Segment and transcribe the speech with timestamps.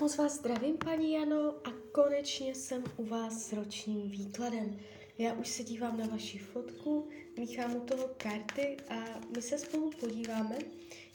[0.00, 4.80] Moc vás zdravím, paní Jano, a konečně jsem u vás s ročním výkladem.
[5.18, 9.04] Já už se dívám na vaši fotku, míchám u toho karty a
[9.36, 10.58] my se spolu podíváme,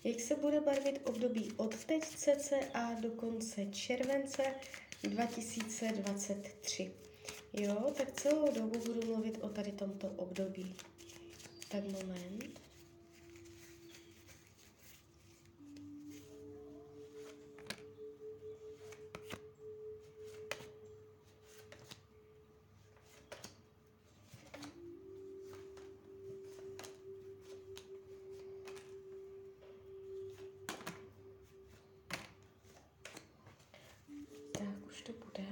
[0.04, 4.44] jak se bude barvit období od teď cca do konce července
[5.04, 6.92] 2023.
[7.54, 10.76] Jo, tak celou dobu budu mluvit o tady tomto období.
[11.70, 12.64] Tak moment.
[34.58, 35.44] Tak, už to bude.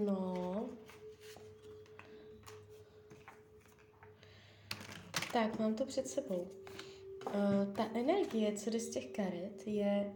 [0.00, 0.68] No.
[5.32, 6.48] Tak, mám to před sebou.
[7.26, 10.14] Uh, ta energie, co jde z těch karet, je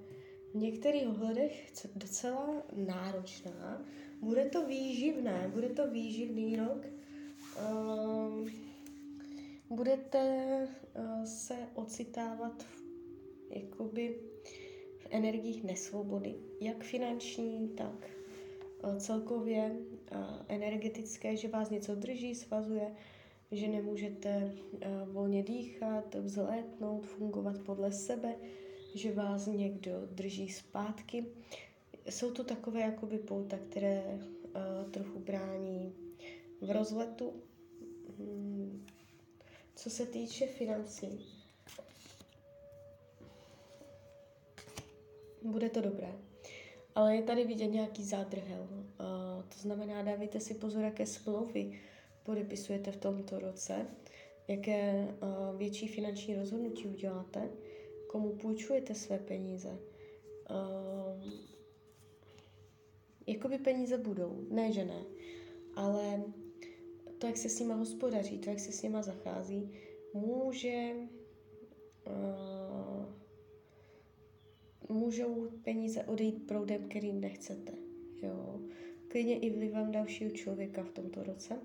[0.53, 3.83] v některých ohledech docela náročná.
[4.21, 6.87] Bude to výživné, bude to výživný rok.
[7.73, 8.49] Uh,
[9.69, 10.45] budete
[10.99, 12.83] uh, se ocitávat v,
[13.51, 14.21] jakoby
[14.99, 18.11] v energiích nesvobody, jak finanční, tak
[18.99, 19.77] celkově
[20.13, 22.95] uh, energetické, že vás něco drží, svazuje,
[23.53, 28.35] že nemůžete uh, volně dýchat, vzlétnout, fungovat podle sebe,
[28.95, 31.27] že vás někdo drží zpátky.
[32.11, 34.21] Jsou to takové jakoby pouta, které
[34.91, 35.93] trochu brání
[36.61, 37.33] v rozletu.
[38.19, 38.87] Hmm
[39.77, 41.27] co se týče financí,
[45.43, 46.26] bude to dobré.
[46.97, 48.69] Ale je tady vidět nějaký zádrhel.
[48.71, 51.81] Uh, to znamená, dávejte si pozor, jaké smlouvy
[52.23, 53.87] podepisujete v tomto roce,
[54.49, 57.51] jaké uh, větší finanční rozhodnutí uděláte,
[58.07, 59.79] komu půjčujete své peníze.
[60.51, 61.33] Uh,
[63.27, 65.05] jakoby peníze budou, ne že ne,
[65.75, 66.23] ale
[67.19, 69.73] to, jak se s nima hospodaří, to, jak se s nima zachází,
[70.15, 70.93] může
[72.07, 72.66] uh,
[74.89, 77.73] můžou peníze odejít proudem, který nechcete.
[78.23, 78.61] Jo.
[79.09, 81.61] Klidně i vlivem dalšího člověka v tomto roce.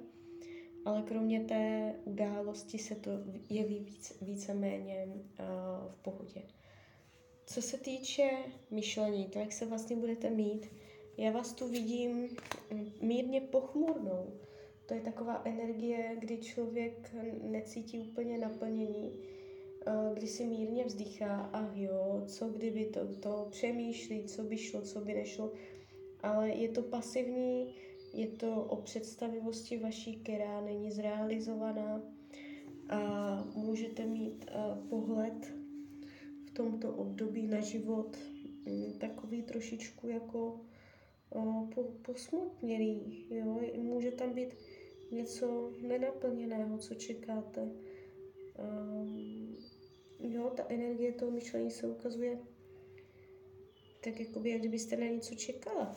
[0.85, 3.11] Ale kromě té události se to
[3.49, 5.15] jeví víc, víceméně uh,
[5.91, 6.41] v pohodě.
[7.45, 8.29] Co se týče
[8.71, 10.67] myšlení, to, jak se vlastně budete mít,
[11.17, 12.29] já vás tu vidím
[13.01, 14.33] mírně pochmurnou
[14.91, 19.19] to je taková energie, kdy člověk necítí úplně naplnění,
[19.85, 24.81] eh, kdy si mírně vzdychá a jo, co kdyby to, to přemýšlí, co by šlo,
[24.81, 25.53] co by nešlo,
[26.23, 27.75] ale je to pasivní,
[28.13, 32.01] je to o představivosti vaší, která není zrealizovaná.
[32.89, 35.53] A můžete mít uh, pohled
[36.45, 38.17] v tomto období na život
[38.67, 40.61] um, takový trošičku jako
[41.75, 41.93] po,
[43.29, 44.55] jo, může tam být
[45.11, 47.71] něco nenaplněného, co čekáte.
[48.59, 49.57] Um,
[50.19, 52.38] jo, ta energie toho myšlení se ukazuje
[54.03, 55.95] tak, jakoby, jak kdybyste na něco čekala.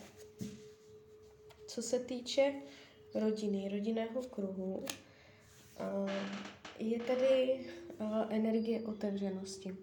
[1.66, 2.54] Co se týče
[3.14, 6.10] rodiny, rodinného kruhu, uh,
[6.78, 7.60] je tady
[8.00, 9.76] uh, energie otevřenosti.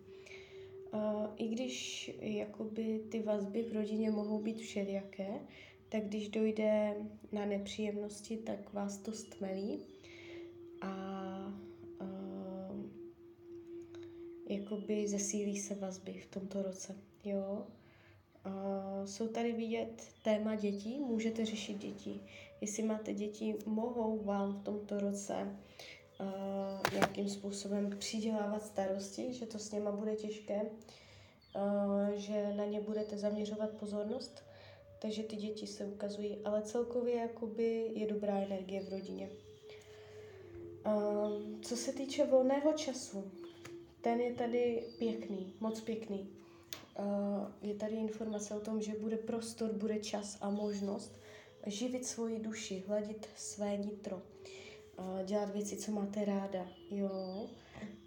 [0.94, 5.40] Uh, I když jakoby ty vazby v rodině mohou být všelijaké,
[5.90, 6.96] tak když dojde
[7.31, 9.80] na nepříjemnosti, tak vás to stmelí
[10.81, 10.92] a
[14.51, 16.95] jakoby zesílí se vazby v tomto roce.
[17.23, 17.67] Jo?
[18.45, 22.19] Uh, jsou tady vidět téma dětí, můžete řešit děti.
[22.62, 25.35] Jestli máte děti, mohou vám v tomto roce
[26.19, 32.81] uh, nějakým způsobem přidělávat starosti, že to s něma bude těžké, uh, že na ně
[32.81, 34.44] budete zaměřovat pozornost
[35.01, 39.29] takže ty děti se ukazují, ale celkově jakoby je dobrá energie v rodině.
[40.85, 43.31] Um, co se týče volného času,
[44.01, 46.30] ten je tady pěkný, moc pěkný.
[47.00, 47.06] Uh,
[47.62, 51.19] je tady informace o tom, že bude prostor, bude čas a možnost
[51.65, 54.15] živit svoji duši, hladit své nitro,
[55.00, 56.68] uh, dělat věci, co máte ráda.
[56.89, 57.50] Jo,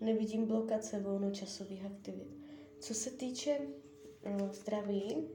[0.00, 2.36] nevidím blokace volnočasových aktivit.
[2.80, 5.28] Co se týče uh, zdraví,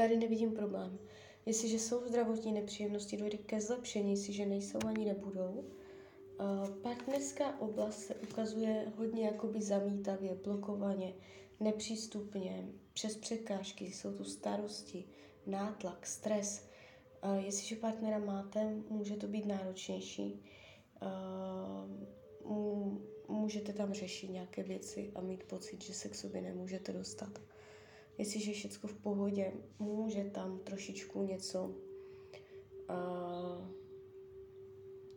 [0.00, 0.98] Tady nevidím problém.
[1.46, 5.64] Jestliže jsou zdravotní nepříjemnosti, dojde ke zlepšení, jestliže nejsou ani nebudou.
[6.82, 11.14] Partnerská oblast se ukazuje hodně jakoby zamítavě, blokovaně,
[11.60, 15.04] nepřístupně, přes překážky, jsou tu starosti,
[15.46, 16.68] nátlak, stres.
[17.38, 20.42] Jestliže partnera máte, může to být náročnější.
[23.28, 27.40] Můžete tam řešit nějaké věci a mít pocit, že se k sobě nemůžete dostat.
[28.18, 31.74] Jestliže je všechno v pohodě, může tam trošičku něco uh,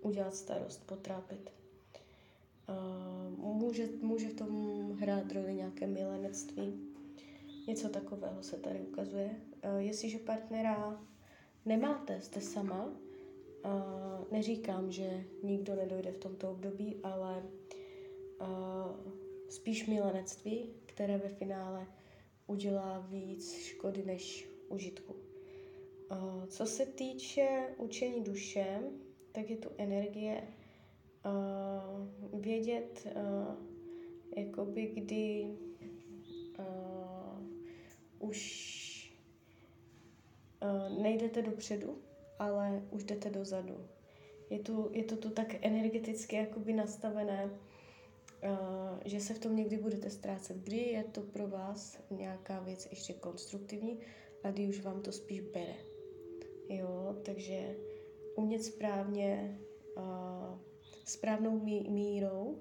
[0.04, 1.50] udělat starost, potrápit.
[3.38, 6.90] Může, může v tom hrát roli nějaké milenectví.
[7.68, 9.36] Něco takového se tady ukazuje.
[9.78, 11.02] Jestliže partnera
[11.66, 12.90] nemáte, jste sama,
[14.32, 17.44] neříkám, že nikdo nedojde v tomto období, ale
[19.50, 21.88] spíš milenectví, které ve finále
[22.48, 25.16] udělá víc škody než užitku.
[26.48, 28.80] Co se týče učení duše,
[29.34, 30.44] tak je tu energie
[31.26, 33.56] uh, vědět, uh,
[34.38, 35.58] jakoby kdy
[36.60, 38.40] uh, už
[40.64, 41.98] uh, nejdete dopředu,
[42.40, 43.78] ale už jdete dozadu.
[44.50, 49.78] Je, tu, je to tu tak energeticky jakoby nastavené, uh, že se v tom někdy
[49.78, 50.58] budete ztrácet.
[50.58, 54.00] Kdy je to pro vás nějaká věc ještě konstruktivní
[54.44, 55.76] a kdy už vám to spíš bere.
[56.70, 57.76] Jo, takže
[58.36, 59.60] umět správně,
[59.98, 60.60] uh,
[61.06, 62.60] správnou mí- mírou uh,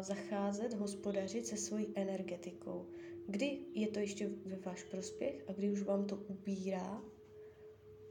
[0.00, 2.86] zacházet, hospodařit se svojí energetikou.
[3.28, 7.02] Kdy je to ještě ve váš prospěch a kdy už vám to ubírá,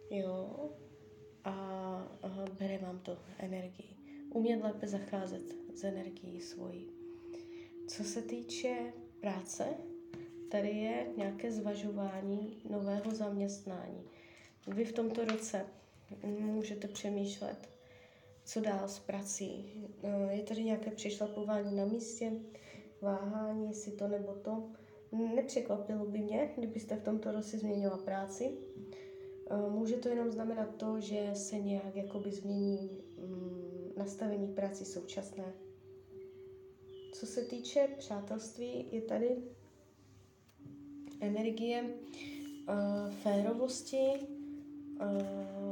[0.10, 0.70] jo,
[1.44, 1.52] a,
[2.22, 3.98] a bere vám to energii.
[4.34, 5.42] Umět lépe zacházet
[5.76, 6.88] s energií svojí.
[7.88, 9.66] Co se týče práce,
[10.52, 14.04] tady je nějaké zvažování nového zaměstnání.
[14.68, 15.66] Vy v tomto roce
[16.24, 17.69] můžete přemýšlet,
[18.46, 19.74] co dál s prací.
[20.30, 22.31] Je tady nějaké přešlapování na místě,
[23.02, 24.63] váhání, jestli to nebo to.
[25.12, 28.52] Nepřekvapilo by mě, kdybyste v tomto roce změnila práci.
[29.69, 35.54] Může to jenom znamenat to, že se nějak jakoby změní mm, nastavení práci současné.
[37.13, 39.38] Co se týče přátelství, je tady
[41.19, 45.65] energie uh, férovosti, je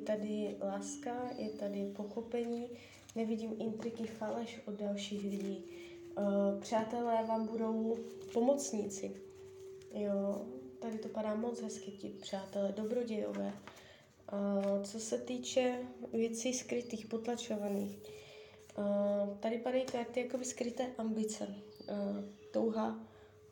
[0.00, 2.68] tady láska, je tady pochopení,
[3.16, 5.64] nevidím intriky, faleš od dalších lidí.
[6.18, 7.98] Uh, přátelé vám budou
[8.32, 9.12] pomocníci.
[9.94, 10.44] Jo,
[10.78, 13.52] tady to padá moc hezky, ti přátelé, dobrodějové.
[14.32, 15.78] Uh, co se týče
[16.12, 17.98] věcí skrytých, potlačovaných,
[18.78, 21.96] uh, tady padají karty jakoby skryté ambice, uh,
[22.50, 23.00] touha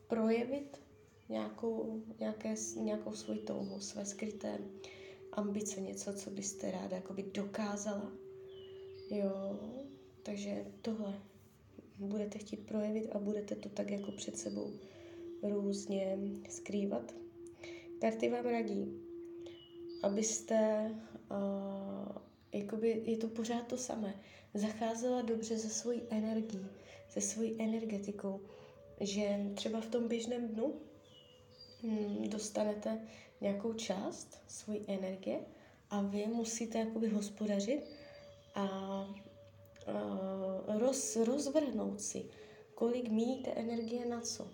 [0.08, 0.80] projevit
[1.28, 4.58] nějakou, nějaké, nějakou svoji touhu, své skryté
[5.38, 8.12] ambice, něco, co byste ráda jakoby dokázala.
[9.10, 9.60] Jo,
[10.22, 11.22] takže tohle
[11.98, 14.72] budete chtít projevit a budete to tak jako před sebou
[15.42, 16.18] různě
[16.48, 17.14] skrývat.
[18.00, 19.00] Karty vám radí,
[20.02, 20.90] abyste,
[21.30, 22.16] uh,
[22.52, 24.14] jakoby je to pořád to samé,
[24.54, 26.66] zacházela dobře se svojí energií,
[27.08, 28.40] se svojí energetikou,
[29.00, 30.74] že třeba v tom běžném dnu
[32.28, 33.00] dostanete
[33.40, 35.40] nějakou část svojí energie
[35.90, 37.80] a vy musíte jakoby hospodařit
[38.54, 39.08] a, a
[40.78, 42.24] roz, rozvrhnout si,
[42.74, 44.50] kolik míjíte energie na co.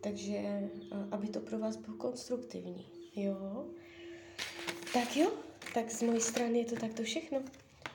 [0.00, 0.70] Takže,
[1.10, 2.86] aby to pro vás bylo konstruktivní.
[3.16, 3.66] Jo?
[4.92, 5.32] Tak jo,
[5.74, 7.42] tak z mojí strany je to takto všechno.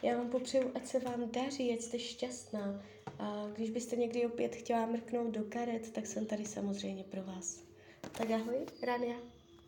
[0.04, 2.84] Já vám popřeju, ať se vám daří, ať jste šťastná.
[3.20, 7.69] A když byste někdy opět chtěla mrknout do karet, tak jsem tady samozřejmě pro vás.
[8.14, 9.39] Tak ahoj, Rania.